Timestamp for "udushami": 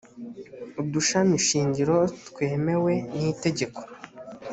0.81-1.35